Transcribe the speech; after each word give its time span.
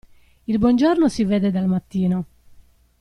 Il 0.47 0.57
buon 0.57 0.77
giorno 0.77 1.09
si 1.09 1.23
vede 1.25 1.51
dal 1.51 1.67
mattino. 1.67 2.25